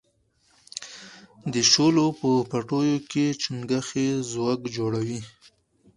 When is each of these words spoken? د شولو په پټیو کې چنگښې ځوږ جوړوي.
د 1.53 1.55
شولو 1.71 2.05
په 2.19 2.29
پټیو 2.49 2.95
کې 3.11 3.25
چنگښې 3.41 4.07
ځوږ 4.31 4.59
جوړوي. 4.75 5.19